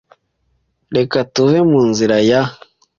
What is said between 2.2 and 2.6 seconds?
ya.